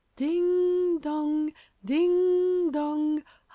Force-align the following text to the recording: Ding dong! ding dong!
Ding 0.15 0.97
dong! 0.97 1.53
ding 1.85 2.71
dong! 2.71 3.23